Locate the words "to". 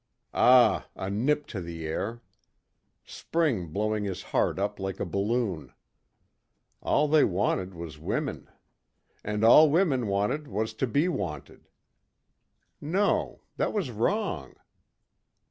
1.45-1.61, 10.81-10.87